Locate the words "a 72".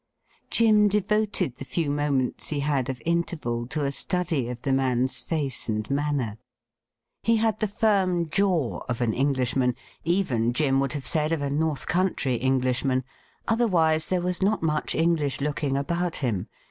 3.85-3.91